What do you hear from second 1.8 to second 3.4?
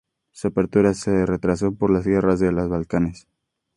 las guerras de los Balcanes.